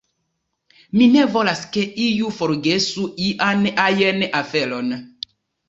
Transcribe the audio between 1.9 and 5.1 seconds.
iu forgesu ian ajn aferon.